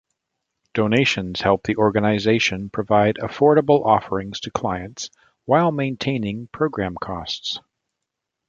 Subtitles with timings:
[0.73, 5.11] Donations help the organization provide affordable offerings to clients
[5.45, 7.59] while maintaining program costs.